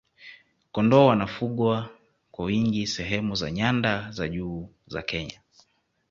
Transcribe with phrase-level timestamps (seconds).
[0.71, 1.89] kondoo wanafugwa
[2.31, 5.41] kwa wingi sehemu za nyanda za juu za kenya